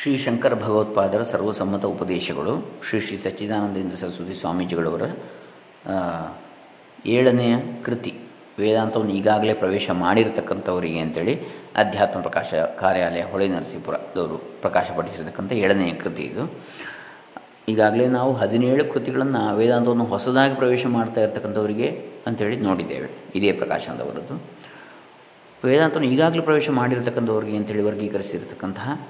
[0.00, 5.02] ಶ್ರೀ ಶಂಕರ ಭಗವತ್ಪಾದರ ಸರ್ವಸಮ್ಮತ ಉಪದೇಶಗಳು, ಶ್ರೀ ಶ್ರೀ ಸಚ್ಚಿದಾನಂದೇಂದ್ರ ಸರಸ್ವತಿ ಸ್ವಾಮೀಜಿಗಳವರ
[7.06, 7.54] ಏಳನೆಯ
[7.84, 8.14] ಕೃತಿ.
[8.58, 11.34] ವೇದಾಂತವನ್ನು ಈಗಾಗಲೇ ಪ್ರವೇಶ ಮಾಡಿರತಕ್ಕಂಥವರಿಗೆ ಅಂತೇಳಿ
[11.76, 16.52] ಅಧ್ಯಾತ್ಮ ಪ್ರಕಾಶ ಕಾರ್ಯಾಲಯ ಹೊಳೆ ನರಸೀಪುರದವರು ಪ್ರಕಾಶಪಡಿಸಿರ್ತಕ್ಕಂಥ ಏಳನೆಯ ಕೃತಿ ಇದು.
[17.68, 23.08] ಈಗಾಗಲೇ ನಾವು ಹದಿನೇಳು ಕೃತಿಗಳನ್ನು ವೇದಾಂತವನ್ನು ಹೊಸದಾಗಿ ಪ್ರವೇಶ ಮಾಡ್ತಾ ಇರತಕ್ಕಂಥವರಿಗೆ ಅಂತೇಳಿ ನೋಡಿದ್ದೇವೆ.
[23.34, 24.42] ಇದೇ ಪ್ರಕಾಶನದವರದ್ದು.
[25.64, 29.00] ವೇದಾಂತವನ್ನು ಈಗಾಗಲೇ ಪ್ರವೇಶ ಮಾಡಿರತಕ್ಕಂಥವ್ರಿಗೆ ಅಂತೇಳಿ ವರ್ಗೀಕರಿಸಿರ್ತಕ್ಕಂತಹ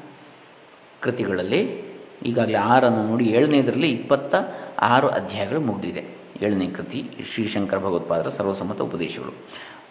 [1.01, 1.87] ಕೃತಿಗಳಲ್ಲಿ
[2.27, 4.34] ಈಗಾಗಲೇ ಆರನ್ನು ನೋಡಿ ಏಳನೇದರಲ್ಲಿ ಇಪ್ಪತ್ತ
[4.79, 6.16] ಆರು ಅಧ್ಯಾಯಗಳು ಮುಗಿದಿದೆ.
[6.43, 9.34] ಏಳನೇ ಕೃತಿ, ಶ್ರೀಶಂಕರ ಭಗವತ್ಪಾದರ ಸರ್ವಸಮ್ಮತ ಉಪದೇಶಗಳು.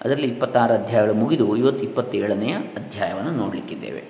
[0.02, 4.03] ಅದರಲ್ಲಿ ಇಪ್ಪತ್ತಾರು ಅಧ್ಯಾಯಗಳು ಮುಗಿದು ಇವತ್ತು ಇಪ್ಪತ್ತೇಳನೆಯ ಅಧ್ಯಾಯವನ್ನು ನೋಡಲಿಕ್ಕಿದ್ದೇವೆ.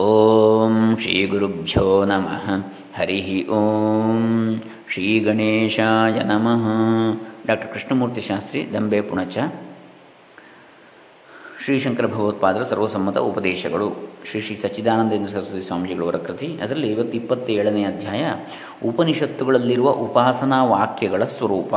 [0.00, 2.72] ಓಂ ಶ್ರೀ ಗುರುಭ್ಯೋ ನಮಃ.
[2.96, 6.66] ಹರಿ ಓಂ ಶ್ರೀ ಗಣೇಶಾಯ ನಮಃ.
[7.46, 9.38] ಡಾಕ್ಟರ್ ಕೃಷ್ಣಮೂರ್ತಿ ಶಾಸ್ತ್ರಿ, ದಂಬೆ ಪುಣಚ.
[11.64, 14.03] ಶ್ರೀಶಂಕರ ಭಗವತ್ಪಾದರ ಸರ್ವಸಮ್ಮತ ಉಪದೇಶಗಳು.
[14.30, 16.58] ಶ್ರೀ ಶ್ರೀ ಸಚ್ಚಿದಾನಂದೇಂದ್ರ ಸರಸ್ವತಿ ಸ್ವಾಮೀಜಿಗಳವರ ಕೃತಿ.
[16.62, 18.24] ಅದರಲ್ಲಿ ಇವತ್ತು ಇಪ್ಪತ್ತೇಳನೇ ಅಧ್ಯಾಯ,
[18.88, 21.74] ಉಪನಿಷತ್ತುಗಳಲ್ಲಿರುವ ಉಪಾಸನಾ ವಾಕ್ಯಗಳ ಸ್ವರೂಪ.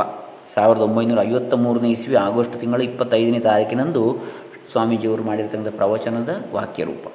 [0.54, 4.16] ಸಾವಿರದ ಒಂಬೈನೂರ ಐವತ್ತ ಮೂರನೇ ಇಸ್ವಿ, ಆಗಸ್ಟ್ ತಿಂಗಳ ಇಪ್ಪತ್ತೈದನೇ ತಾರೀಕಿನಂದು
[4.72, 7.12] ಸ್ವಾಮೀಜಿಯವರು ಮಾಡಿರ್ತಕ್ಕಂಥ ಪ್ರವಚನದ ವಾಕ್ಯರೂಪ.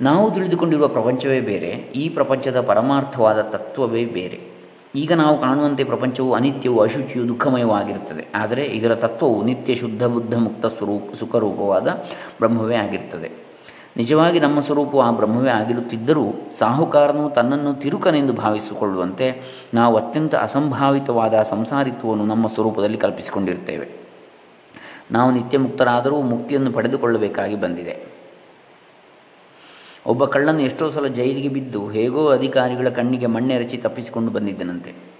[0.00, 4.40] ನಾವು ತಿಳಿದುಕೊಂಡಿರುವ ಪ್ರಪಂಚವೇ ಬೇರೆ, ಈ ಪ್ರಪಂಚದ ಪರಮಾರ್ಥವಾದ ತತ್ವವೇ ಬೇರೆ.
[4.94, 8.26] ಈಗ ನಾವು ಕಾಣುವಂತೆ ಪ್ರಪಂಚವು ಅನಿತ್ಯವು ಅಶುಚಿಯು ದುಃಖಮಯವಾಗಿರುತ್ತದೆ.
[8.34, 11.88] ಆದರೆ ಇದರ ತತ್ವವು ನಿತ್ಯ ಶುದ್ಧ, ಬುದ್ಧ, ಮುಕ್ತ ಸ್ವರೂಪ ಸುಖರೂಪವಾದ
[12.40, 13.41] ಬ್ರಹ್ಮವೇ ಆಗಿರುತ್ತದೆ.
[13.96, 16.24] ನಿಜವಾಗಿ ನಮ್ಮ ಸ್ವರೂಪವು ಆ ಬ್ರಹ್ಮವೇ ಆಗಿರುತ್ತಿದ್ದರೂ
[16.58, 19.42] ಸಾಹುಕಾರನು ತನ್ನನ್ನು ತಿರುಕನೆಂದು ಭಾವಿಸಿಕೊಳ್ಳುವಂತೆ
[19.74, 23.88] ನಾವು ಅತ್ಯಂತ ಅಸಂಭಾವಿತವಾದ ಸಂಸಾರಿತ್ವವನ್ನು ನಮ್ಮ ಸ್ವರೂಪದಲ್ಲಿ ಕಲ್ಪಿಸಿಕೊಂಡಿರ್ತೇವೆ.
[25.10, 28.06] ನಾವು ನಿತ್ಯ ಮುಕ್ತರಾದರೂ ಮುಕ್ತಿಯನ್ನು ಪಡೆದುಕೊಳ್ಳಬೇಕಾಗಿ ಬಂದಿದೆ.
[30.06, 35.11] ಒಬ್ಬ ಕಳ್ಳನ್ನು ಎಷ್ಟೋ ಸಲ ಜೈಲಿಗೆ ಬಿದ್ದು ಹೇಗೋ ಅಧಿಕಾರಿಗಳ ಕಣ್ಣಿಗೆ ಮಣ್ಣೆರಚಿ ತಪ್ಪಿಸಿಕೊಂಡು ಬಂದಿದ್ದನಂತೆ.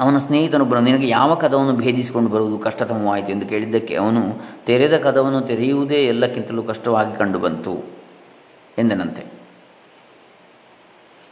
[0.00, 4.20] ಅವನ ಸ್ನೇಹಿತನೊಬ್ಬನು, ನಿನಗೆ ಯಾವ ಕದವನ್ನು ಭೇದಿಸಿಕೊಂಡು ಬರುವುದು ಕಷ್ಟತಮವಾಯಿತು ಎಂದು ಕೇಳಿದ್ದಕ್ಕೆ ಅವನು,
[4.66, 7.78] ತೆರೆದ ಕದವನ್ನು ತೆರೆಯುವುದೇ ಎಲ್ಲಕ್ಕಿಂತಲೂ ಕಷ್ಟವಾಗಿ ಕಂಡುಬಂತು
[8.78, 9.34] ಎಂದನಂತೆ.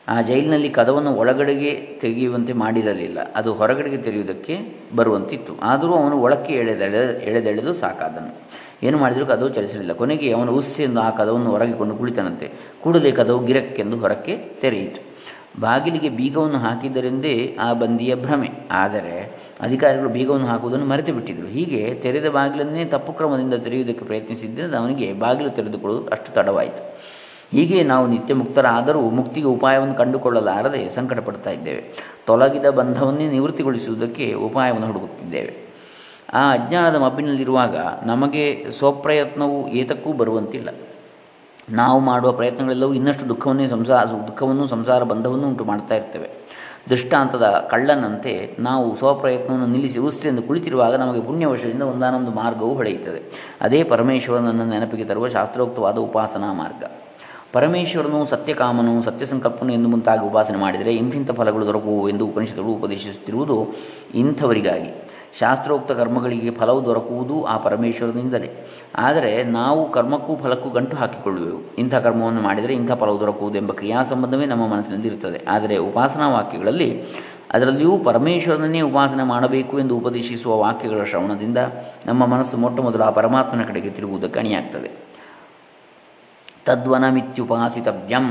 [0.08, 3.32] ಆ ಜೈಲಿನಲ್ಲಿ ಕದವನ್ನು ಒಳಗಡೆಗೆ ತೆಗೆಯುವಂತೆ ಮಾಡಿರಲಿಲ್ಲ.
[3.34, 4.58] ಅದು ಹೊರಗಡೆಗೆ ತೆರೆಯುವುದಕ್ಕೆ
[4.96, 5.52] ಬರುವಂತಿತ್ತು.
[5.62, 8.36] ಆದರೂ ಅವನು ಒಳಕ್ಕೆ ಎಳೆದೆಳೆ, ಎಳೆದೆಳೆದು ಸಾಕಾದನು.
[8.82, 9.92] ಏನು ಮಾಡಿದರೂ ಕದವು ಚಲಿಸಲಿಲ್ಲ.
[9.92, 12.50] ಕೊನೆಗೆ ಅವನು ಉಸ್ಸೆಂದು ಆ ಕದವನ್ನು ಹೊರಗೆ ಕೊಂಡು ಕುಳಿತನಂತೆ.
[12.82, 15.11] ಕೂಡಲೇ ಕದವು ಗಿರಕ್ಕೆಂದು ಹೊರಕ್ಕೆ ತೆರೆಯಿತು.
[15.60, 18.50] ಬಾಗಿಲಿಗೆ ಬೀಗವನ್ನು ಹಾಕಿದ್ದರೆಂದೇ ಆ ಬಂದಿಯ ಭ್ರಮೆ.
[18.70, 25.50] ಆದರೆ ಅಧಿಕಾರಿಗಳು ಬೀಗವನ್ನು ಹಾಕುವುದನ್ನು ಮರೆತು ಬಿಟ್ಟಿದ್ದರು ಹೀಗೆ ತೆರೆದ ಬಾಗಿಲನ್ನೇ ತಪ್ಪು ಕ್ರಮದಿಂದ ತೆರೆಯುವುದಕ್ಕೆ ಪ್ರಯತ್ನಿಸಿದ್ದರಿಂದ ಅವನಿಗೆ ಬಾಗಿಲು
[25.50, 26.92] ತೆರೆದುಕೊಳ್ಳುವುದು ಅಷ್ಟು ತಡವಾಯಿತು.
[27.50, 31.84] ಹೀಗೆ ನಾವು ನಿತ್ಯ ಮುಕ್ತರಾದರೂ ಮುಕ್ತಿಗೆ ಉಪಾಯವನ್ನು ಕಂಡುಕೊಳ್ಳಲಾರದೆ ಸಂಕಟ ಪಡ್ತಾ ಇದ್ದೇವೆ.
[32.26, 35.72] ತೊಲಗಿದ ಬಂಧವನ್ನೇ ನಿವೃತ್ತಿಗೊಳಿಸುವುದಕ್ಕೆ ಉಪಾಯವನ್ನು ಹುಡುಕುತ್ತಿದ್ದೇವೆ.
[36.34, 37.76] ಆ ಅಜ್ಞಾನದ ಮಬ್ಬಿನಲ್ಲಿರುವಾಗ
[38.06, 40.68] ನಮಗೆ ಸ್ವಪ್ರಯತ್ನವು ಏತಕ್ಕೂ ಬರುವಂತಿಲ್ಲ.
[41.70, 46.42] ನಾವು ಮಾಡುವ ಪ್ರಯತ್ನಗಳೆಲ್ಲವೂ ಇನ್ನಷ್ಟು ದುಃಖವನ್ನೇ ಸಂಸಾರ, ದುಃಖವನ್ನು ಸಂಸಾರ ಬಂಧವನ್ನು ಉಂಟು ಮಾಡ್ತಾ ಇರ್ತೇವೆ.
[46.90, 55.04] ದೃಷ್ಟಾಂತದ ಕಳ್ಳನಂತೆ ನಾವು ಸ್ವಪ್ರಯತ್ನವನ್ನು ನಿಲ್ಲಿಸಿ ಉಸ್ತೆಂದು ಕುಳಿತಿರುವಾಗ ನಮಗೆ ಪುಣ್ಯವಶದಿಂದ ಒಂದಾನೊಂದು ಮಾರ್ಗವು ಹೊಳೆಯುತ್ತದೆ ಅದೇ ಪರಮೇಶ್ವರನನ್ನು ನೆನಪಿಗೆ
[55.04, 56.84] ತರುವ ಶಾಸ್ತ್ರೋಕ್ತವಾದ ಉಪಾಸನಾ ಮಾರ್ಗ.
[57.52, 63.66] ಪರಮೇಶ್ವರನು ಸತ್ಯಕಾಮನು ಸತ್ಯಸಂಕಲ್ಪನು ಎಂದು ಮುಂತಾಗಿ ಉಪಾಸನೆ ಮಾಡಿದರೆ ಇಂತಿಂಥ ಫಲಗಳು ದೊರಕುವು ಎಂದು ಉಪನಿಷತ್ತುಗಳು ಉಪದೇಶಿಸುತ್ತಿರುವುದು
[64.14, 65.11] ಇಂಥವರಿಗಾಗಿ.
[65.38, 68.68] ಶಾಸ್ತ್ರೋಕ್ತ ಕರ್ಮಗಳಿಗೆ ಫಲವು ದೊರಕುವುದು ಆ ಪರಮೇಶ್ವರನಿಂದಲೇ.
[68.96, 71.76] ಆದರೆ ನಾವು ಕರ್ಮಕ್ಕೂ ಫಲಕ್ಕೂ ಗಂಟು ಹಾಕಿಕೊಳ್ಳುವೆವು.
[71.78, 75.44] ಇಂಥ ಕರ್ಮವನ್ನು ಮಾಡಿದರೆ ಇಂಥ ಫಲವು ದೊರಕುವುದು ಎಂಬ ಕ್ರಿಯಾ ಸಂಬಂಧವೇ ನಮ್ಮ ಮನಸ್ಸಿನಲ್ಲಿ ಇರುತ್ತದೆ.
[75.48, 77.02] ಆದರೆ ಉಪಾಸನಾ ವಾಕ್ಯಗಳಲ್ಲಿ
[77.50, 81.58] ಅದರಲ್ಲಿಯೂ ಪರಮೇಶ್ವರನನ್ನೇ ಉಪಾಸನೆ ಮಾಡಬೇಕು ಎಂದು ಉಪದೇಶಿಸುವ ವಾಕ್ಯಗಳ ಶ್ರವಣದಿಂದ
[82.06, 84.90] ನಮ್ಮ ಮನಸ್ಸು ಮೊಟ್ಟ ಮೊದಲು ಆ ಪರಮಾತ್ಮನ ಕಡೆಗೆ ತಿರುಗುವುದಕ್ಕೆ ಅಣಿಯಾಗ್ತದೆ.
[86.64, 88.28] ತದ್ವನಮಿತ್ಯುಪಾಸಿತವ್ಯಂ.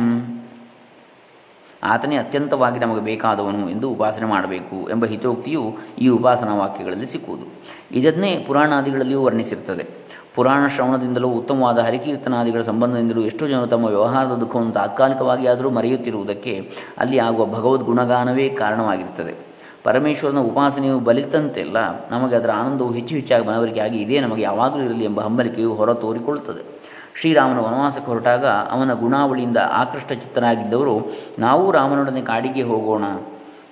[1.84, 7.46] ಆತನೇ ಅತ್ಯಂತವಾಗಿ ನಮಗೆ ಬೇಕಾದವನು ಎಂದು ಉಪಾಸನೆ ಮಾಡಬೇಕು ಎಂಬ ಹಿತೋಕ್ತಿಯು ಈ ಉಪಾಸನಾ ವಾಕ್ಯಗಳಲ್ಲಿ ಸಿಕ್ಕುವುದು.
[7.92, 10.02] ಇದನ್ನೇ ಪುರಾಣಾದಿಗಳಲ್ಲಿಯೂ ವರ್ಣಿಸಿರುತ್ತದೆ
[10.36, 17.46] ಪುರಾಣ ಶ್ರವಣದಿಂದಲೂ ಉತ್ತಮವಾದ ಹರಿಕೀರ್ತನಾದಿಗಳ ಸಂಬಂಧದಿಂದಲೂ ಎಷ್ಟೋ ಜನರು ತಮ್ಮ ವ್ಯವಹಾರದ ದುಃಖವನ್ನು ತಾತ್ಕಾಲಿಕವಾಗಿ ಆದರೂ ಮರೆಯುತ್ತಿರುವುದಕ್ಕೆ ಅಲ್ಲಿ ಆಗುವ
[17.46, 19.52] ಭಗವದ್ ಗುಣಗಾನವೇ ಕಾರಣವಾಗಿರುತ್ತದೆ.
[19.84, 21.78] ಪರಮೇಶ್ವರನ ಉಪಾಸನೆಯು ಬಲಿತಂತೆಲ್ಲ
[22.12, 26.81] ನಮಗೆ ಅದರ ಆನಂದವು ಹೆಚ್ಚು ಹೆಚ್ಚಾಗಿ ಮನವರಿಕೆಯಾಗಿ ಇದೇ ನಮಗೆ ಯಾವಾಗಲೂ ಇರಲಿ ಎಂಬ ಹಂಬಲಿಕೆಯು ಹೊರ ತೋರಿಕೊಳ್ಳುತ್ತದೆ
[27.20, 30.96] ಶ್ರೀರಾಮನ ವನವಾಸಕ್ಕೆ ಹೊರಟಾಗ ಅವನ ಗುಣಾವಳಿಯಿಂದ ಆಕೃಷ್ಟ ಚಿತ್ತರಾಗಿದ್ದವರು
[31.40, 33.06] ನಾವು ರಾಮನೊಡನೆ ಕಾಡಿಗೆ ಹೋಗೋಣ.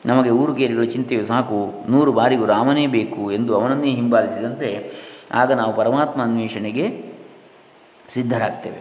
[0.06, 1.60] ನಮಗೆ ಊರುಗೇರಿಗಳ ಚಿಂತೆಯು ಸಾಕು.
[1.92, 4.70] ನೂರು ಬಾರಿಗೂ ರಾಮನೇ ಬೇಕು ಎಂದು ಅವನನ್ನೇ ಹಿಂಬಾಲಿಸಿದಂತೆ,
[5.32, 6.86] ಆಗ ನಾವು ಪರಮಾತ್ಮ ಅನ್ವೇಷಣೆಗೆ
[8.10, 8.80] ಸಿದ್ಧರಾಗ್ತೇವೆ.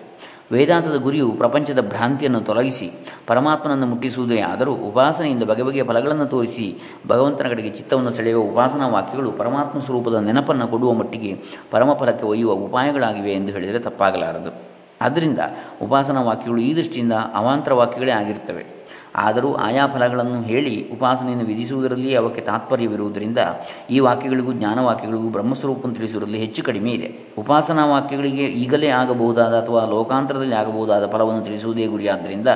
[0.52, 2.90] ವೇದಾಂತದ ಗುರಿಯು ಪ್ರಪಂಚದ ಭ್ರಾಂತಿಯನ್ನು ತೊಲಗಿಸಿ
[3.26, 9.80] ಪರಮಾತ್ಮನನ್ನು ಮುಟ್ಟಿಸುವುದೇ ಆದರೂ ಉಪಾಸನೆಯಿಂದ ಬಗೆ ಬಗೆಯ ಫಲಗಳನ್ನು ತೋರಿಸಿ ಭಗವಂತನ ಕಡೆಗೆ ಚಿತ್ತವನ್ನು ಸೆಳೆಯುವ ಉಪಾಸನಾ ವಾಕ್ಯಗಳು ಪರಮಾತ್ಮ
[9.80, 11.36] ಸ್ವರೂಪದ ನೆನಪನ್ನು ಕೊಡುವ ಮಟ್ಟಿಗೆ
[11.70, 14.52] ಪರಮಫಲಕ್ಕೆ ಒಯ್ಯುವ ಉಪಾಯಗಳಾಗಿವೆ ಎಂದು ಹೇಳಿದರೆ ತಪ್ಪಾಗಲಾರದು.
[15.00, 15.38] ಆದ್ದರಿಂದ
[15.82, 18.77] ಉಪಾಸನಾ ವಾಕ್ಯಗಳು ಈ ದೃಷ್ಟಿಯಿಂದ ಅವಾಂತರ ವಾಕ್ಯಗಳೇ ಆಗಿರ್ತವೆ
[19.18, 23.38] ಆದರೂ ಆಯಾ ಫಲಗಳನ್ನು ಹೇಳಿ ಉಪಾಸನೆಯನ್ನು ವಿಧಿಸುವುದರಲ್ಲಿ ಅವಕ್ಕೆ ತಾತ್ಪರ್ಯವಿರುವುದರಿಂದ
[23.90, 27.08] ಈ ವಾಕ್ಯಗಳಿಗೂ ಜ್ಞಾನವಾಕ್ಯಗಳಿಗೂ ಬ್ರಹ್ಮಸ್ವರೂಪವನ್ನು ತಿಳಿಸುವುದರಲ್ಲಿ ಹೆಚ್ಚು ಕಡಿಮೆ ಇದೆ.
[27.38, 32.48] ಉಪಾಸನಾ ವಾಕ್ಯಗಳಿಗೆ ಈಗಲೇ ಆಗಬಹುದಾದ ಅಥವಾ ಲೋಕಾಂತರದಲ್ಲಿ ಆಗಬಹುದಾದ ಫಲವನ್ನು ತಿಳಿಸುವುದೇ ಗುರಿಯಾದ್ದರಿಂದ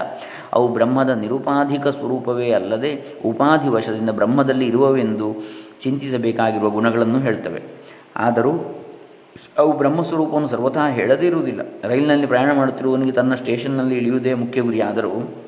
[0.53, 5.35] ಅವು ಬ್ರಹ್ಮದ ನಿರುಪಾಧಿಕ ಸ್ವರೂಪವೇ ಅಲ್ಲದೆ ಉಪಾಧಿ ವಶದಿಂದ ಬ್ರಹ್ಮದಲ್ಲಿ ಇರುವವೆಂದು
[5.83, 7.63] ಚಿಂತಿಸಬೇಕಾಗಿರುವ ಗುಣಗಳನ್ನು ಹೇಳ್ತವೆ.
[8.17, 8.53] ಆದರೂ
[9.59, 11.61] ಅವು ಬ್ರಹ್ಮಸ್ವರೂಪವನ್ನು ಸರ್ವಥಾ ಹೇಳದೇ ಇರುವುದಿಲ್ಲ.
[11.83, 15.42] ರೈಲಿನಲ್ಲಿ ಪ್ರಯಾಣ ಮಾಡುತ್ತಿರುವವನಿಗೆ ತನ್ನ ಸ್ಟೇಷನ್ನಲ್ಲಿ ಇಳಿಯುವುದೇ ಮುಖ್ಯ ಗುರಿಯಾದರೂ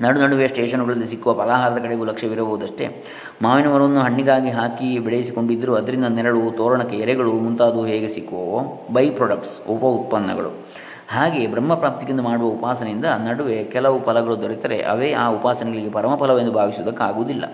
[0.00, 3.04] ನಡು ನಡುವೆ ಸ್ಟೇಷನ್ಗಳಲ್ಲಿ ಸಿಕ್ಕುವ ಫಲಾಹಾರದ ಕಡೆಗೂ ಲಕ್ಷ್ಯವಿರಬಹುದಷ್ಟೇ.
[3.42, 9.84] ಮಾವಿನ ಮರವನ್ನು ಹಣ್ಣಿಗಾಗಿ ಹಾಕಿ ಬೆಳೆಸಿಕೊಂಡಿದ್ದರೂ ಅದರಿಂದ ನೆರಳು, ತೋರಣಕ್ಕೆ ಎರೆಗಳು ಮುಂತಾದವು ಹೇಗೆ ಸಿಕ್ಕುವೋ, ಬೈ ಪ್ರಾಡಕ್ಟ್ಸ್, ಉಪ
[9.84, 10.66] ಉತ್ಪನ್ನಗಳು.
[11.08, 17.44] ಹಾಗೆ ಬ್ರಹ್ಮಪ್ರಾಪ್ತಿಗೆಂದು ಮಾಡುವ ಉಪಾಸನೆಯಿಂದ ನಡುವೆ ಕೆಲವು ಫಲಗಳು ದೊರೆತರೆ ಅವೇ ಆ ಉಪಾಸನೆಗಳಿಗೆ ಪರಮಫಲವೆಂದು ಭಾವಿಸುವುದಕ್ಕಾಗುವುದಿಲ್ಲ.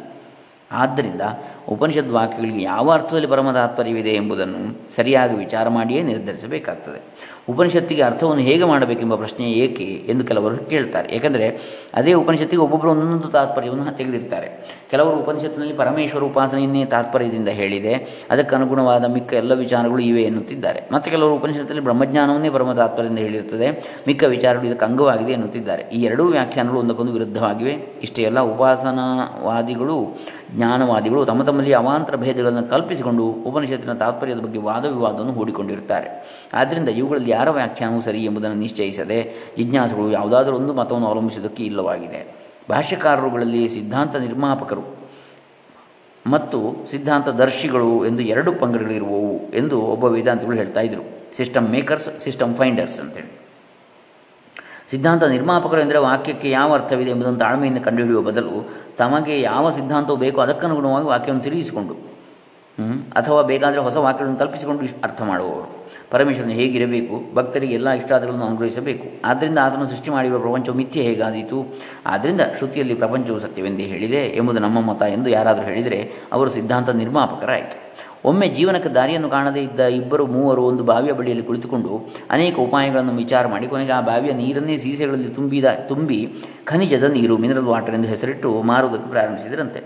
[0.73, 1.21] ಆದ್ದರಿಂದ
[1.69, 7.01] ಉಪನಿಷದ್ ವಾಕ್ಯಗಳಿಗೆ ಯಾವ ಅರ್ಥದಲ್ಲಿ ಪರಮ ತಾತ್ಪರ್ಯವಿದೆ ಎಂಬುದನ್ನು ಸರಿಯಾಗಿ ವಿಚಾರ ಮಾಡಿಯೇ ನಿರ್ಧರಿಸಬೇಕಾಗ್ತದೆ.
[7.51, 11.09] ಉಪನಿಷತ್ತಿಗೆ ಅರ್ಥವನ್ನು ಹೇಗೆ ಮಾಡಬೇಕೆಂಬ ಪ್ರಶ್ನೆ ಏಕೆ ಎಂದು ಕೆಲವರು ಕೇಳ್ತಾರೆ.
[11.17, 11.47] ಏಕೆಂದರೆ
[11.95, 14.49] ಅದೇ ಉಪನಿಷತ್ತಿಗೆ ಒಬ್ಬೊಬ್ಬರು ಒಂದೊಂದು ತಾತ್ಪರ್ಯವನ್ನು ತೆಗೆದಿರ್ತಾರೆ.
[14.91, 17.95] ಕೆಲವರು ಉಪನಿಷತ್ತಿನಲ್ಲಿ ಪರಮೇಶ್ವರ ಉಪಾಸನೆಯನ್ನೇ ತಾತ್ಪರ್ಯದಿಂದ ಹೇಳಿದೆ.
[18.31, 20.81] ಅದಕ್ಕೆ ಅನುಗುಣವಾದ ಮಿಕ್ಕ ಎಲ್ಲ ವಿಚಾರಗಳು ಇವೆ ಎನ್ನುತ್ತಿದ್ದಾರೆ.
[20.93, 23.71] ಮತ್ತು ಕೆಲವರು ಉಪನಿಷತ್ತಲ್ಲಿ ಬ್ರಹ್ಮಜ್ಞಾನವನ್ನೇ ಪರಮ ತಾತ್ಪರ್ಯದಿಂದ ಹೇಳಿರುತ್ತದೆ.
[24.09, 25.83] ಮಿಕ್ಕ ವಿಚಾರಗಳು ಇದಕ್ಕೆ ಅಂಗವಾಗಿದೆ ಎನ್ನುತ್ತಿದ್ದಾರೆ.
[25.83, 27.73] ಈ ಎರಡೂ ವ್ಯಾಖ್ಯಾನಗಳು ಒಂದಕ್ಕೊಂದು ವಿರುದ್ಧವಾಗಿವೆ.
[28.03, 30.19] ಇಷ್ಟೇ ಎಲ್ಲ ಉಪಾಸನಾವಾದಿಗಳು
[30.55, 36.09] ಜ್ಞಾನವಾದಿಗಳು ತಮ್ಮ ತಮ್ಮಲ್ಲಿ ಅವಾಂತರ ಭೇದಗಳನ್ನು ಕಲ್ಪಿಸಿಕೊಂಡು ಉಪನಿಷತ್ತಿನ ತಾತ್ಪರ್ಯದ ಬಗ್ಗೆ ವಾದ ವಿವಾದವನ್ನು ಹೂಡಿಕೊಂಡಿರುತ್ತಾರೆ.
[36.53, 42.37] ಆದ್ದರಿಂದ ಇವುಗಳಲ್ಲಿ ಯಾರ ವ್ಯಾಖ್ಯಾನವು ಸರಿ ಎಂಬುದನ್ನು ನಿಶ್ಚಯಿಸದೆ ಜಿಜ್ಞಾಸುಗಳು ಯಾವುದಾದರೂ ಒಂದು ಮತವನ್ನು ಅವಲಂಬಿಸುವುದಕ್ಕೆ ಇಲ್ಲವಾಗಿದೆ.
[42.71, 45.01] ಭಾಷ್ಯಕಾರರುಗಳಲ್ಲಿ ಸಿದ್ಧಾಂತ ನಿರ್ಮಾಪಕರು
[46.27, 53.01] ಮತ್ತು ಸಿದ್ಧಾಂತ ದರ್ಶಿಗಳು ಎಂದು ಎರಡು ಪಂಗಡಗಳಿರುವವು ಎಂದು ಒಬ್ಬ ವೇದಾಂತಗಳು ಹೇಳ್ತಾ ಇದ್ದರು ಸಿಸ್ಟಮ್ ಮೇಕರ್ಸ್ ಸಿಸ್ಟಮ್ ಫೈಂಡರ್ಸ್
[53.01, 53.41] ಅಂತೇಳಿ.
[54.91, 61.09] ಸಿದ್ಧಾಂತ ನಿರ್ಮಾಪಕರು ಎಂದರೆ ವಾಕ್ಯಕ್ಕೆ ಯಾವ ಅರ್ಥವಿದೆ ಎಂಬುದನ್ನು ತಾಳ್ಮೆಯಿಂದ ಕಂಡುಹಿಡಿಯುವ ಬದಲು ತಮಗೆ ಯಾವ ಸಿದ್ಧಾಂತವು ಬೇಕೋ ಅದಕ್ಕನುಗುಣವಾಗಿ
[61.13, 61.97] ವಾಕ್ಯವನ್ನು ತಿರುಗಿಸಿಕೊಂಡು
[63.19, 65.67] ಅಥವಾ ಬೇಕಾದರೆ ಹೊಸ ವಾಕ್ಯಗಳನ್ನು ಕಲ್ಪಿಸಿಕೊಂಡು ಅರ್ಥ ಮಾಡುವವರು.
[66.13, 69.07] ಪರಮೇಶ್ವರನು ಹೇಗಿರಬೇಕು, ಭಕ್ತರಿಗೆ ಎಲ್ಲ ಇಷ್ಟಾದಗಳನ್ನು ಅನುಗ್ರಹಿಸಬೇಕು.
[69.31, 71.59] ಆದ್ದರಿಂದ ಆತನು ಸೃಷ್ಟಿ ಮಾಡಿರುವ ಪ್ರಪಂಚವು ಮಿಥ್ಯ ಹೇಗಾದೀತು?
[72.13, 76.01] ಆದ್ದರಿಂದ ಶ್ರುತಿಯಲ್ಲಿ ಪ್ರಪಂಚವು ಸತ್ಯವೆಂದೇ ಹೇಳಿದೆ, ಎಂಬುದು ನಮ್ಮ ಮತ ಎಂದು ಯಾರಾದರೂ ಹೇಳಿದರೆ
[76.37, 77.77] ಅವರು ಸಿದ್ಧಾಂತ ನಿರ್ಮಾಪಕರಾಯಿತು.
[78.31, 81.93] ಒಮ್ಮೆ ಜೀವನಕ್ಕೆ ದಾರಿಯನ್ನು ಕಾಣದೇ ಇದ್ದ ಇಬ್ಬರು ಮೂವರು ಒಂದು ಬಾವಿಯ ಬಳಿಯಲ್ಲಿ ಕುಳಿತುಕೊಂಡು
[82.35, 86.19] ಅನೇಕ ಉಪಾಯಗಳನ್ನು ವಿಚಾರ ಮಾಡಿ, ಕೊನೆಗೆ ಆ ಬಾವಿಯ ನೀರನ್ನೇ ಸೀಸೆಗಳಲ್ಲಿ ತುಂಬಿದ, ತುಂಬಿ
[86.71, 89.81] ಖನಿಜದ ನೀರು ಮಿನರಲ್ ವಾಟರ್ ಎಂದು ಹೆಸರಿಟ್ಟು ಮಾರುವುದಕ್ಕೆ ಪ್ರಾರಂಭಿಸಿದರಂತೆ.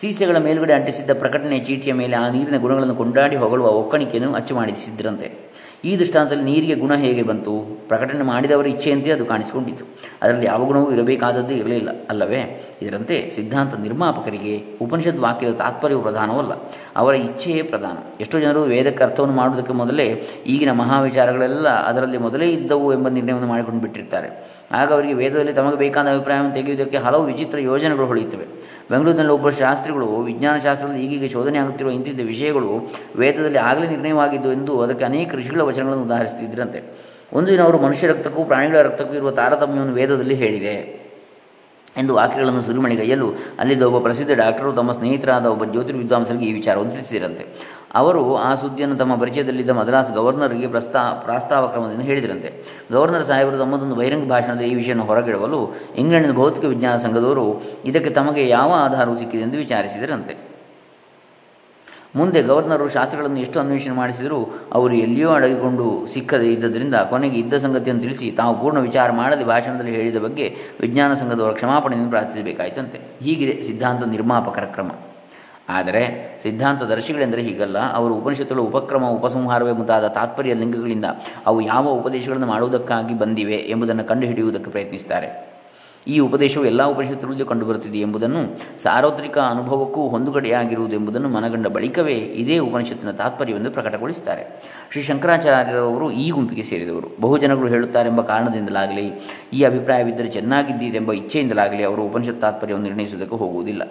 [0.00, 5.28] ಸೀಸೆಗಳ ಮೇಲುಗಡೆ ಅಂಟಿಸಿದ್ದ ಪ್ರಕಟಣೆ ಚೀಟಿಯ ಮೇಲೆ ಆ ನೀರಿನ ಗುಣಗಳನ್ನು ಕೊಂಡಾಡಿ ಹೊಗಳುವ ಒಕ್ಕಣಿಕೆಯನ್ನು ಅಚ್ಚು ಮಾಡಿಸಿದ್ರಂತೆ.
[5.88, 7.52] ಈ ದೃಷ್ಟಾಂತದಲ್ಲಿ ನೀರಿಗೆ ಗುಣ ಹೇಗೆ ಬಂತು?
[7.88, 9.84] ಪ್ರಕಟಣೆ ಮಾಡಿದವರ ಇಚ್ಛೆಯಂತೆ ಅದು ಕಾಣಿಸಿಕೊಂಡಿತು.
[10.22, 12.40] ಅದರಲ್ಲಿ ಯಾವ ಗುಣವೂ ಇರಬೇಕಾದದ್ದು ಇರಲಿಲ್ಲ, ಅಲ್ಲವೇ?
[12.82, 16.52] ಇದರಂತೆ ಸಿದ್ಧಾಂತ ನಿರ್ಮಾಪಕರಿಗೆ ಉಪನಿಷತ್ ವಾಕ್ಯದ ತಾತ್ಪರ್ಯವು ಪ್ರಧಾನವಲ್ಲ
[16.96, 17.96] ಅವರ ಇಚ್ಛೆಯೇ ಪ್ರಧಾನ.
[18.20, 20.08] ಎಷ್ಟೋ ಜನರು ವೇದಕ್ಕೆ ಅರ್ಥವನ್ನು ಮಾಡುವುದಕ್ಕೆ ಮೊದಲೇ
[20.46, 24.30] ಈಗಿನ ಮಹಾವಿಚಾರಗಳೆಲ್ಲ ಅದರಲ್ಲಿ ಮೊದಲೇ ಇದ್ದವು ಎಂಬ ನಿರ್ಣಯವನ್ನು ಮಾಡಿಕೊಂಡು ಬಿಟ್ಟಿರ್ತಾರೆ.
[24.72, 28.44] ಆಗ ಅವರಿಗೆ ವೇದದಲ್ಲಿ ತಮಗೆ ಬೇಕಾದ ಅಭಿಪ್ರಾಯವನ್ನು ತೆಗೆಯುವುದಕ್ಕೆ ಹಲವು ವಿಚಿತ್ರ ಯೋಜನೆಗಳು ಹೊಳೆಯುತ್ತವೆ.
[28.90, 35.04] ಬೆಂಗಳೂರಿನಲ್ಲಿ ಒಬ್ಬ ಶಾಸ್ತ್ರಿಗಳು ವಿಜ್ಞಾನ ಶಾಸ್ತ್ರದಲ್ಲಿ ಈಗೀಗ ಶೋಧನೆ ಆಗುತ್ತಿರುವ ಇಂತಿದ್ದ ವಿಷಯಗಳು ವೇದದಲ್ಲಿ ಆಗಲೇ ನಿರ್ಣಯವಾಗಿದ್ದು ಎಂದು ಅದಕ್ಕೆ
[35.04, 36.82] ಅನೇಕ ಋಷಿಗಳ ವಚನಗಳನ್ನು ಉದಾಹರಿಸುತ್ತಿದ್ದರಂತೆ
[37.32, 40.99] ಒಂದು ದಿನ ಅವರು ಮನುಷ್ಯ ರಕ್ತಕ್ಕೂ ಪ್ರಾಣಿಗಳ ರಕ್ತಕ್ಕೂ ಇರುವ ತಾರತಮ್ಯವನ್ನು ವೇದದಲ್ಲಿ ಹೇಳಿದೆ.
[41.96, 47.46] ಎಂದು ವಾಕ್ಯಗಳನ್ನು ಸುರಿಮಣಿಗೈಯಲು ಅಲ್ಲಿದ್ದ ಒಬ್ಬ ಪ್ರಸಿದ್ಧ ಡಾಕ್ಟರು ತಮ್ಮ ಸ್ನೇಹಿತರಾದ ಒಬ್ಬ ಜ್ಯೋತಿರ್ವಿದ್ವಾಂಸರಿಗೆ ಈ ವಿಚಾರವನ್ನು ತಿಳಿಸಿದರಂತೆ
[47.94, 52.64] ಅವರು ಆ ಸುದ್ದಿಯನ್ನು ತಮ್ಮ ಪರಿಚಯದಲ್ಲಿದ್ದ ಮದ್ರಾಸ್ ಗವರ್ನರ್ಗೆ ಪ್ರಸ್ತಾ ಪ್ರಾಸ್ತಾವ ಕ್ರಮದಿಂದ ಹೇಳಿದರಂತೆ.
[52.92, 58.72] ಗವರ್ನರ್ ಸಾಹೇಬರು ತಮ್ಮದೊಂದು ಬಹಿರಂಗ ಭಾಷಣದ ಈ ವಿಷಯವನ್ನು ಹೊರಗಿಡವಲು ಇಂಗ್ಲೆಂಡಿನ ಭೌತಿಕ ವಿಜ್ಞಾನ ಸಂಘದವರು ಇದಕ್ಕೆ ತಮಗೆ ಯಾವ
[58.72, 60.49] ಆಧಾರವು ಸಿಕ್ಕಿದೆ ಎಂದು ವಿಚಾರಿಸಿದರಂತೆ.
[62.16, 68.30] ಮುಂದೆ ಗವರ್ನರು ಶಾಸ್ತ್ರಗಳನ್ನು ಎಷ್ಟು ಅನ್ವೇಷಣೆ ಮಾಡಿಸಿದರೂ ಅವರು ಎಲ್ಲಿಯೂ ಅಡಗಿಕೊಂಡು ಸಿಕ್ಕದೆ ಇದ್ದದರಿಂದ ಕೊನೆಗೆ ಇದ್ದ ಸಂಗತಿಯನ್ನು ತಿಳಿಸಿ
[68.30, 73.00] ತಾವು ಪೂರ್ಣ ವಿಚಾರ ಮಾಡದೆ ಭಾಷಣದಲ್ಲಿ ಹೇಳಿದ ಬಗ್ಗೆ ವಿಜ್ಞಾನ ಸಂಘದವರ ಕ್ಷಮಾಪಣೆಯನ್ನು ಪ್ರಾರ್ಥಿಸಬೇಕಾಯಿತಂತೆ.
[73.22, 74.90] ಹೀಗಿದೆ ಸಿದ್ಧಾಂತ ನಿರ್ಮಾಪಕರ ಕ್ರಮ.
[75.68, 76.02] ಆದರೆ
[76.42, 77.92] ಸಿದ್ಧಾಂತ ದರ್ಶಿಗಳೆಂದರೆ ಹೀಗಲ್ಲ.
[77.92, 81.04] ಅವರು ಉಪನಿಷತ್ತುಗಳ ಉಪಕ್ರಮ, ಉಪಸಂಹಾರವೇ ಮುಂತಾದ ತಾತ್ಪರ್ಯ ಲಿಂಗಗಳಿಂದ
[81.46, 85.59] ಅವು ಯಾವ ಉಪದೇಶಗಳನ್ನು ಮಾಡುವುದಕ್ಕಾಗಿ ಬಂದಿವೆ ಎಂಬುದನ್ನು ಕಂಡುಹಿಡಿಯುವುದಕ್ಕೆ ಪ್ರಯತ್ನಿಸುತ್ತಾರೆ.
[86.08, 93.70] ಈ ಉಪದೇಶವು ಎಲ್ಲ ಉಪನಿಷತ್ತುಗಳಲ್ಲಿ ಕಂಡುಬರುತ್ತಿದೆ ಎಂಬುದನ್ನು ಸಾರ್ವತ್ರಿಕ ಅನುಭವಕ್ಕೂ ಹೊಂದುಗಡೆಯಾಗಿರುವುದು ಎಂಬುದನ್ನು ಮನಗಂಡ ಬಳಿಕವೇ ಇದೇ ಉಪನಿಷತ್ತಿನ ತಾತ್ಪರ್ಯವೆಂದು
[93.70, 94.62] ಪ್ರಕಟಗೊಳಿಸುತ್ತಾರೆ.
[94.92, 97.16] ಶ್ರೀ ಶಂಕರಾಚಾರ್ಯರವರು ಈ ಗುಂಪಿಗೆ ಸೇರಿದವರು.
[97.20, 99.12] ಬಹುಜನಗಳು ಹೇಳುತ್ತಾರೆಂಬ ಕಾರಣದಿಂದಲಾಗಲಿ,
[99.52, 103.82] ಈ ಅಭಿಪ್ರಾಯವಿದ್ದರೆ ಚೆನ್ನಾಗಿದ್ದೀರೆಂಬ ಇಚ್ಛೆಯಿಂದಲಾಗಲಿ ಅವರು ಉಪನಿಷತ್ ತಾತ್ಪರ್ಯವನ್ನು ನಿರ್ಣಯಿಸುವುದಕ್ಕೆ ಹೋಗುವುದಿಲ್ಲ.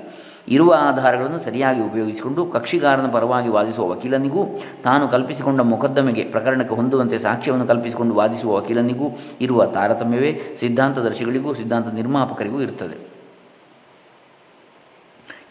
[0.47, 4.43] ಇರುವ ಆಧಾರಗಳನ್ನು ಸರಿಯಾಗಿ ಉಪಯೋಗಿಸಿಕೊಂಡು ಕಕ್ಷಿಗಾರನ ಪರವಾಗಿ ವಾದಿಸುವ ವಕೀಲನಿಗೂ
[4.83, 12.97] ತಾನು ಕಲ್ಪಿಸಿಕೊಂಡ ಮೊಕದ್ದಮೆಗೆ ಪ್ರಕರಣಕ್ಕೆ ಹೊಂದುವಂತೆ ಸಾಕ್ಷ್ಯವನ್ನು ಕಲ್ಪಿಸಿಕೊಂಡು ವಾದಿಸುವ ವಕೀಲನಿಗೂ ಇರುವ ತಾರತಮ್ಯವೇ ಸಿದ್ಧಾಂತದರ್ಶಿಗಳಿಗೂ ಸಿದ್ಧಾಂತ ನಿರ್ಮಾಪಕರಿಗೂ ಇರುತ್ತದೆ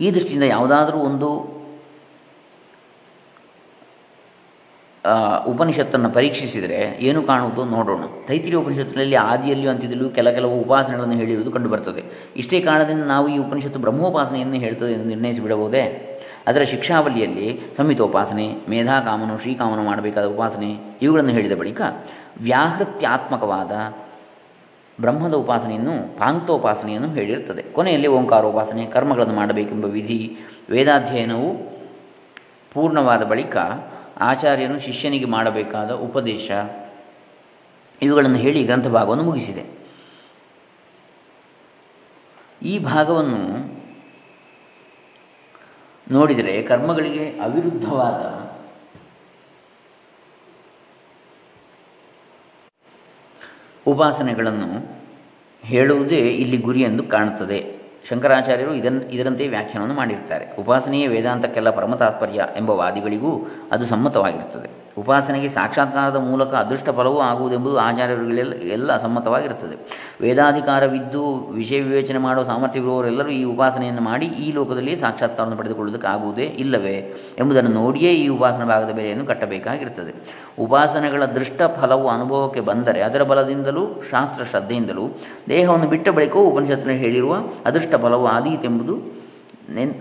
[0.01, 1.29] ಈ ದೃಷ್ಟಿಯಿಂದ ಯಾವುದಾದರೂ ಒಂದು
[5.47, 8.03] ಉಪನಿಷತ್ತನ್ನು ಪರೀಕ್ಷಿಸಿದರೆ ಏನು ಕಾಣುವುದು ನೋಡೋಣ.
[8.27, 14.55] ತೈತಿರಿ ಉಪನಿಷತ್ತಿನಲ್ಲಿ ಆದಿಯಲ್ಲಿಯೂ ಅಂತಿದ್ದಲ್ಲೂ ಕೆಲ ಕೆಲವು ಉಪಾಸನೆಗಳನ್ನು ಹೇಳಿರುವುದು ಕಂಡುಬರ್ತದೆ ಇಷ್ಟೇ ಕಾರಣದಿಂದ ನಾವು ಈ ಉಪನಿಷತ್ತು ಬ್ರಹ್ಮೋಪಾಸನೆಯನ್ನು
[14.55, 16.05] ಹೇಳ್ತದೆ ಎಂದು ನಿರ್ಣಯಿಸಿ ಬಿಡಬಹುದೇ?
[16.47, 21.81] ಅದರ ಶಿಕ್ಷಾವಲಿಯಲ್ಲಿ ಸಂಹಿತೋಪಾಸನೆ ಮೇಧಾಕಾಮನು, ಶ್ರೀಕಾಮನು ಮಾಡಬೇಕಾದ ಉಪಾಸನೆ, ಇವುಗಳನ್ನು ಹೇಳಿದ ಬಳಿಕ
[22.41, 23.73] ವ್ಯಾಹೃತ್ಯಾತ್ಮಕವಾದ
[25.01, 27.63] ಬ್ರಹ್ಮದ ಉಪಾಸನೆಯನ್ನು ಪಾಂಕ್ತೋಪಾಸನೆಯನ್ನು ಹೇಳಿರುತ್ತದೆ.
[27.63, 30.37] ಕೊನೆಯಲ್ಲಿ ಓಂಕಾರೋಪಾಸನೆ, ಕರ್ಮಗಳನ್ನು ಮಾಡಬೇಕೆಂಬ ವಿಧಿ,
[30.71, 31.79] ವೇದಾಧ್ಯಯನವು
[32.75, 33.57] ಪೂರ್ಣವಾದ ಬಳಿಕ
[34.21, 36.51] ಆಚಾರ್ಯನು ಶಿಷ್ಯನಿಗೆ ಮಾಡಬೇಕಾದ ಉಪದೇಶ.
[38.03, 39.79] ಇವುಗಳನ್ನು ಹೇಳಿ ಗ್ರಂಥ ಭಾಗವನ್ನು ಮುಗಿಸಿದೆ.
[42.63, 43.69] ಈ ಭಾಗವನ್ನು
[46.11, 48.49] ನೋಡಿದರೆ ಕರ್ಮಗಳಿಗೆ ಅವಿರುದ್ಧವಾದ
[53.87, 54.99] ಉಪಾಸನೆಗಳನ್ನು
[55.63, 57.78] ಹೇಳುವುದೇ ಇಲ್ಲಿ ಗುರಿ ಎಂದು ಕಾಣುತ್ತದೆ.
[58.11, 60.57] ಶಂಕರಾಚಾರ್ಯರು ಇದನ್ ಇದರಂತೆ ವ್ಯಾಖ್ಯಾನವನ್ನು ಮಾಡಿರ್ತಾರೆ.
[60.59, 64.88] ಉಪಾಸನೆಯೇ ವೇದಾಂತಕ್ಕೆಲ್ಲ ಪರಮ ತಾತ್ಪರ್ಯ ಎಂಬ ವಾದಿಗಳಿಗೂ ಅದು ಸಮ್ಮತವಾಗಿರುತ್ತದೆ.
[65.01, 69.77] ಉಪಾಸನೆಗೆ ಸಾಕ್ಷಾತ್ಕಾರದ ಮೂಲಕ ಅದೃಷ್ಟ ಫಲವೂ ಆಗುವುದೆಂಬುದು ಆಚಾರ್ಯರುಗಳೆಲ್ಲ ಎಲ್ಲ ಸಮ್ಮತವಾಗಿರುತ್ತದೆ.
[70.21, 71.23] ವೇದಾಧಿಕಾರವಿದ್ದು
[71.61, 76.97] ವಿಷಯ ವಿವೇಚನೆ ಮಾಡುವ ಸಾಮರ್ಥ್ಯವಿರುವವರೆಲ್ಲರೂ ಈ ಉಪಾಸನೆಯನ್ನು ಮಾಡಿ ಈ ಲೋಕದಲ್ಲಿ ಸಾಕ್ಷಾತ್ಕಾರವನ್ನು ಪಡೆದುಕೊಳ್ಳುವುದಕ್ಕೆ ಆಗುವುದೇ ಇಲ್ಲವೇ
[77.39, 80.15] ಎಂಬುದನ್ನು ನೋಡಿಯೇ ಈ ಉಪಾಸನ ಭಾಗದ ಬೆಲೆಯನ್ನು ಕಟ್ಟಬೇಕಾಗಿರುತ್ತದೆ.
[80.59, 85.07] ಉಪಾಸನೆಗಳ ದೃಷ್ಟ ಫಲವು ಅನುಭವಕ್ಕೆ ಬಂದರೆ ಅದರ ಬಲದಿಂದಲೂ, ಶಾಸ್ತ್ರ ಶ್ರದ್ಧೆಯಿಂದಲೂ,
[85.49, 87.37] ದೇಹವನ್ನು ಬಿಟ್ಟ ಬಳಿಕವೂ ಉಪನಿಷತ್ತಿನಲ್ಲಿ ಹೇಳಿರುವ
[87.67, 88.95] ಅದೃಷ್ಟ ಫಲವು ಆದೀತೆಂಬುದು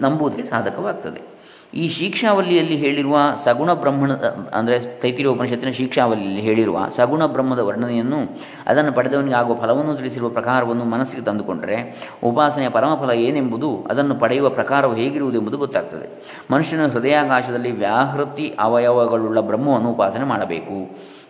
[0.01, 1.36] ನಂಬುವುದಕ್ಕೆ ಸಾಧಕವಾಗ್ತದೆ.
[1.73, 4.11] ಈ ಶಿಕ್ಷಾವಲ್ಲಿಯಲ್ಲಿ ಹೇಳಿರುವ ಸಗುಣ ಬ್ರಹ್ಮಣ,
[4.53, 8.19] ಅಂದರೆ ತೈತಿರಿಯ ಉಪನಿಷತ್ತಿನ ಶಿಕ್ಷಾವಲ್ಲಿಯಲ್ಲಿ ಹೇಳಿರುವ ಸಗುಣ ಬ್ರಹ್ಮದ ವರ್ಣನೆಯನ್ನು
[8.67, 11.77] ಅದನ್ನು ಪಡೆದವನಿಗೆ ಆಗುವ ಫಲವನ್ನು ತಿಳಿಸಿರುವ ಪ್ರಕಾರವನ್ನು ಮನಸ್ಸಿಗೆ ತಂದುಕೊಂಡರೆ
[12.23, 16.07] ಉಪಾಸನೆಯ ಪರಮಫಲ ಏನೆಂಬುದು ಅದನ್ನು ಪಡೆಯುವ ಪ್ರಕಾರವು ಹೇಗಿರುವುದೆಂಬುದು ಗೊತ್ತಾಗ್ತದೆ.
[16.51, 20.77] ಮನುಷ್ಯನ ಹೃದಯಾಕಾಶದಲ್ಲಿ ವ್ಯಾಹೃತಿ ಅವಯವಗಳುಳ್ಳ ಬ್ರಹ್ಮವನ್ನು ಉಪಾಸನೆ ಮಾಡಬೇಕು.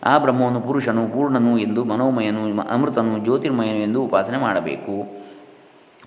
[0.04, 5.27] ಆ ಬ್ರಹ್ಮವನ್ನು ಪುರುಷನು, ಪೂರ್ಣನು ಎಂದು ಮನೋಮಯನು, ಅಮೃತನು, ಜ್ಯೋತಿರ್ಮಯನು ಎಂದು ಉಪಾಸನೆ ಮಾಡಬೇಕು.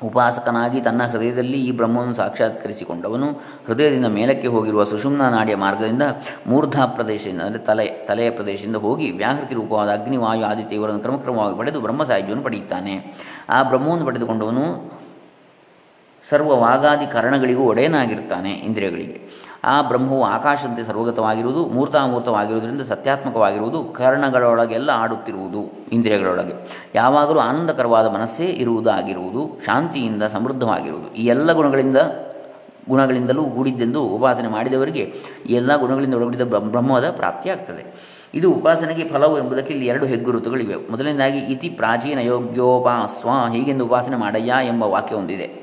[0.02, 3.28] ಉಪಾಸಕನಾಗಿ ತನ್ನ ಹೃದಯದಲ್ಲಿ ಈ ಬ್ರಹ್ಮವನ್ನು ಸಾಕ್ಷಾತ್ಕರಿಸಿಕೊಂಡವನು,
[3.66, 6.02] ಹೃದಯದಿಂದ ಮೇಲಕ್ಕೆ ಹೋಗಿರುವ ಸುಷುಮ್ನ ನಾಡಿಯ ಮಾರ್ಗದಿಂದ
[6.46, 11.80] ಮೂರ್ಧಾ ಪ್ರದೇಶದಿಂದ, ಅಂದರೆ ತಲೆ, ತಲೆಯ ಪ್ರದೇಶದಿಂದ ಹೋಗಿ ವ್ಯಾಹೃತಿ ರೂಪವಾದ ಅಗ್ನಿ ವಾಯು ಆದಿತ್ಯ ಇವರನ್ನು ಕ್ರಮಕ್ರಮವಾಗಿ ಪಡೆದು
[11.80, 13.16] ಬ್ರಹ್ಮ ಸಾಹಿತ್ಯವನ್ನು ಪಡೆಯುತ್ತಾನೆ.
[13.48, 15.00] ಆ ಬ್ರಹ್ಮವನ್ನು ಪಡೆದುಕೊಂಡವನು
[16.30, 19.49] ಸರ್ವ ವಾಗಾದಿ ಕರಣಗಳಿಗೂ ಒಡೆಯನಾಗಿರುತ್ತಾನೆ ಇಂದ್ರಿಯಗಳಿಗೆ.
[19.64, 26.84] ಆ ಬ್ರಹ್ಮವು ಆಕಾಶದಂತೆ ಸರ್ವಗತವಾಗಿರುವುದು, ಮೂರ್ತಾಮೂರ್ತವಾಗಿರುವುದರಿಂದ ಸತ್ಯಾತ್ಮಕವಾಗಿರುವುದು, ಕರ್ಣಗಳೊಳಗೆಲ್ಲ ಆಡುತ್ತಿರುವುದು, ಇಂದ್ರಿಯಗಳೊಳಗೆ.
[26.94, 31.14] ಯಾವಾಗಲೂ ಆನಂದಕರವಾದ ಮನಸ್ಸೇ ಇರುವುದಾಗಿರುವುದು, ಶಾಂತಿಯಿಂದ ಸಮೃದ್ಧವಾಗಿರುವುದು.
[31.14, 31.96] ಈ ಎಲ್ಲ ಗುಣಗಳಿಂದ,
[32.88, 35.14] ಗುಣಗಳಿಂದಲೂ ಕೂಡಿದ್ದೆಂದು ಉಪಾಸನೆ ಮಾಡಿದವರಿಗೆ
[35.46, 42.18] ಎಲ್ಲ ಗುಣಗಳಿಂದ ಒಳಗೊಂಡಿದ್ದ ಬ್ರಹ್ಮದ ಪ್ರಾಪ್ತಿಯಾಗ್ತದೆ ಇದು ಉಪಾಸನೆಗೆ ಫಲವು ಎಂಬುದಕ್ಕೆ ಇಲ್ಲಿ ಎರಡು ಹೆಗ್ಗುರುತುಗಳಿವೆ ಮೊದಲನೇದಾಗಿ, ಇತಿ ಪ್ರಾಚೀನ
[42.18, 45.59] ಯೋಗ್ಯೋಪಾಸ್ವ, ಹೀಗೆಂದು ಉಪಾಸನೆ ಮಾಡಯ್ಯ ಎಂಬ ವಾಕ್ಯ ಹೊಂದಿದೆ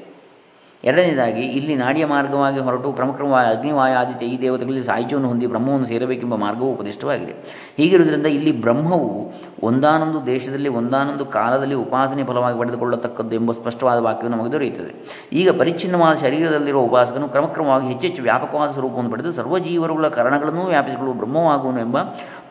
[0.84, 6.74] ಎರಡನೇದಾಗಿ, ಇಲ್ಲಿ ನಾಡಿಯ ಮಾರ್ಗವಾಗಿ ಹೊರಟು ಕ್ರಮಕ್ರಮವಾಗಿ ಅಗ್ನಿವಾಯ ಆದಿತ್ಯ ಈ ದೇವತೆಗಳಲ್ಲಿ ಸಾಹಿತ್ಯವನ್ನು ಹೊಂದಿ ಬ್ರಹ್ಮವನ್ನು ಸೇರಬೇಕೆಂಬ ಮಾರ್ಗವು
[6.74, 7.34] ಉಪದಿಷ್ಟವಾಗಿದೆ.
[7.78, 15.26] ಹೀಗಿರುವುದರಿಂದ ಇಲ್ಲಿ ಬ್ರಹ್ಮವು ಒಂದಾನೊಂದು ದೇಶದಲ್ಲಿ ಒಂದಾನೊಂದು ಕಾಲದಲ್ಲಿ ಉಪಾಸನೆ ಫಲವಾಗಿ ಪಡೆದುಕೊಳ್ಳತಕ್ಕದ್ದು ಎಂಬ ಸ್ಪಷ್ಟವಾದ ವಾಕ್ಯವು ನಮಗೆ ದೊರೆಯುತ್ತದೆ.
[15.34, 21.98] ಈಗ ಪರಿಚ್ಛಿನ್ನವಾದ ಶರೀರದಲ್ಲಿರುವ ಉಪಾಸಕನು ಕ್ರಮಕ್ರಮವಾಗಿ ಹೆಚ್ಚೆಚ್ಚು ವ್ಯಾಪಕವಾದ ಸ್ವರೂಪವನ್ನು ಪಡೆದು ಸರ್ವಜೀವರುಗಳ ಕಾರಣಗಳನ್ನೂ ವ್ಯಾಪಿಸಿಕೊಳ್ಳುವ ಬ್ರಹ್ಮವಾಗುವನು ಎಂಬ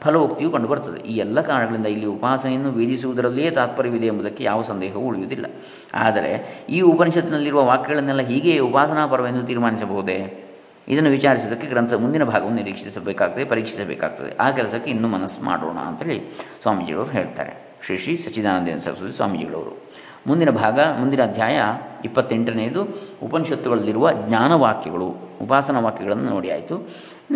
[0.01, 1.01] ಫಲವೋಕ್ತಿಯು ಕಂಡುಬರುತ್ತದೆ.
[1.01, 5.47] ಈ ಎಲ್ಲ ಕಾರಣಗಳಿಂದ ಇಲ್ಲಿ ಉಪಾಸನೆಯನ್ನು ವೇದಿಸುವುದರಲ್ಲಿಯೇ ತಾತ್ಪರ್ಯವಿದೆ ಎಂಬುದಕ್ಕೆ ಯಾವ ಸಂದೇಹವೂ ಉಳಿಯುವುದಿಲ್ಲ.
[5.95, 10.43] ಆದರೆ ಈ ಉಪನಿಷತ್ತಿನಲ್ಲಿರುವ ವಾಕ್ಯಗಳನ್ನೆಲ್ಲ ಹೀಗೆಯೇ ಉಪಾಸನಾ ಪರವೆಂದು ತೀರ್ಮಾನಿಸಬಹುದೇ?
[10.89, 14.37] ಇದನ್ನು ವಿಚಾರಿಸುವುದಕ್ಕೆ ಗ್ರಂಥ ಮುಂದಿನ ಭಾಗವನ್ನು ನಿರೀಕ್ಷಿಸಬೇಕಾಗ್ತದೆ, ಪರೀಕ್ಷಿಸಬೇಕಾಗ್ತದೆ.
[14.37, 17.79] ಆ ಕೆಲಸಕ್ಕೆ ಇನ್ನೂ ಮನಸ್ಸು ಮಾಡೋಣ ಅಂತೇಳಿ ಸ್ವಾಮೀಜಿಗಳವರು ಹೇಳ್ತಾರೆ.
[17.87, 19.83] ಶ್ರೀ ಶ್ರೀ ಸಚ್ಚಿದಾನಂದ ಸರಸ್ವತಿ ಸ್ವಾಮೀಜಿಗಳವರು.
[20.27, 21.61] ಮುಂದಿನ ಭಾಗ, ಮುಂದಿನ ಅಧ್ಯಾಯ
[22.05, 22.87] ಇಪ್ಪತ್ತೆಂಟನೆಯದು,
[23.23, 25.07] ಉಪನಿಷತ್ತುಗಳಲ್ಲಿರುವ ಜ್ಞಾನವಾಕ್ಯಗಳು.
[25.43, 26.89] ಉಪಾಸನಾ ವಾಕ್ಯಗಳನ್ನು ನೋಡಿ ಆಯಿತು.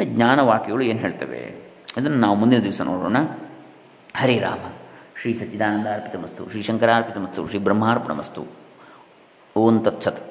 [0.05, 1.71] ಜ್ಞಾನವಾಕ್ಯಗಳು ಏನು ಹೇಳ್ತವೆ?
[1.97, 3.17] ಅದನ್ನು ನಾವು ಮುಂದಿನ ದಿವಸ ನೋಡೋಣ.
[4.17, 4.73] ಹರಿರಾಮ
[5.21, 6.51] ಶ್ರೀ ಸಚ್ಚಿದಾನಂದ ಅರ್ಪಿತಮಸ್ತು.
[6.51, 7.49] ಶ್ರೀ ಶಂಕರಾರ್ಪಿತಮಸ್ತು.
[7.49, 8.47] ಶ್ರೀ ಬ್ರಹ್ಮಾರ್ಪಣಮಸ್ತು.
[9.57, 10.30] ಓಂ ತತ್ಸತ್.